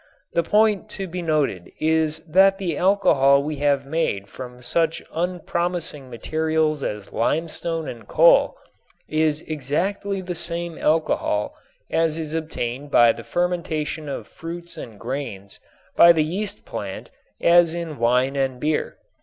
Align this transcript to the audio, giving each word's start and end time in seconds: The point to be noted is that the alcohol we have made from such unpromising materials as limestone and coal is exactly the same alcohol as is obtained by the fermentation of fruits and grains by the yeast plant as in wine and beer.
The 0.33 0.41
point 0.41 0.89
to 0.97 1.07
be 1.07 1.21
noted 1.21 1.69
is 1.79 2.21
that 2.27 2.57
the 2.57 2.75
alcohol 2.75 3.43
we 3.43 3.57
have 3.57 3.85
made 3.85 4.27
from 4.27 4.63
such 4.63 5.03
unpromising 5.13 6.09
materials 6.09 6.81
as 6.81 7.13
limestone 7.13 7.87
and 7.87 8.07
coal 8.07 8.57
is 9.07 9.41
exactly 9.41 10.19
the 10.19 10.33
same 10.33 10.75
alcohol 10.79 11.53
as 11.91 12.17
is 12.17 12.33
obtained 12.33 12.89
by 12.89 13.11
the 13.11 13.23
fermentation 13.23 14.09
of 14.09 14.25
fruits 14.25 14.75
and 14.75 14.99
grains 14.99 15.59
by 15.95 16.11
the 16.11 16.23
yeast 16.23 16.65
plant 16.65 17.11
as 17.39 17.75
in 17.75 17.99
wine 17.99 18.35
and 18.35 18.59
beer. 18.59 18.97